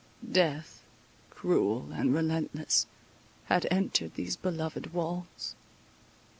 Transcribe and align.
Death, 0.31 0.81
cruel 1.29 1.91
and 1.93 2.11
relentless, 2.11 2.87
had 3.45 3.67
entered 3.69 4.15
these 4.15 4.35
beloved 4.35 4.95
walls. 4.95 5.53